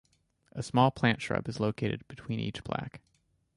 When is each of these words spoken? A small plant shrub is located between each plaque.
A 0.53 0.63
small 0.63 0.89
plant 0.89 1.21
shrub 1.21 1.47
is 1.47 1.59
located 1.59 2.07
between 2.07 2.39
each 2.39 2.63
plaque. 2.63 3.01